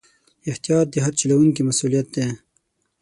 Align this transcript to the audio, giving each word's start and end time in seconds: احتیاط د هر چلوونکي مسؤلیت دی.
احتیاط 0.49 0.87
د 0.91 0.95
هر 1.05 1.13
چلوونکي 1.19 1.61
مسؤلیت 1.69 2.07
دی. 2.15 2.27